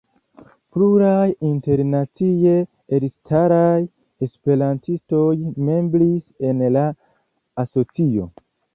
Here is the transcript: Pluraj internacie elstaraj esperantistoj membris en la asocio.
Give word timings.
Pluraj 0.75 1.27
internacie 1.49 2.55
elstaraj 2.99 3.77
esperantistoj 4.29 5.29
membris 5.71 6.51
en 6.53 6.69
la 6.79 6.91
asocio. 7.67 8.31